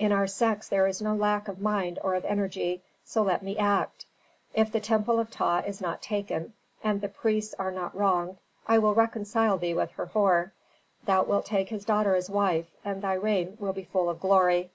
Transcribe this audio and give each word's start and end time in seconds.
In 0.00 0.10
our 0.10 0.26
sex 0.26 0.68
there 0.68 0.88
is 0.88 1.00
no 1.00 1.14
lack 1.14 1.46
of 1.46 1.60
mind 1.60 2.00
or 2.02 2.16
of 2.16 2.24
energy, 2.24 2.82
so 3.04 3.22
let 3.22 3.40
me 3.44 3.56
act. 3.56 4.04
If 4.52 4.72
the 4.72 4.80
temple 4.80 5.20
of 5.20 5.30
Ptah 5.30 5.62
is 5.64 5.80
not 5.80 6.02
taken, 6.02 6.54
and 6.82 7.00
the 7.00 7.08
priests 7.08 7.54
are 7.56 7.70
not 7.70 7.96
wronged 7.96 8.38
I 8.66 8.78
will 8.78 8.94
reconcile 8.94 9.58
thee 9.58 9.74
with 9.74 9.92
Herhor. 9.92 10.52
Thou 11.04 11.22
wilt 11.22 11.46
take 11.46 11.68
his 11.68 11.84
daughter 11.84 12.16
as 12.16 12.28
wife, 12.28 12.66
and 12.84 13.00
thy 13.00 13.14
reign 13.14 13.58
will 13.60 13.72
be 13.72 13.84
full 13.84 14.10
of 14.10 14.18
glory. 14.18 14.72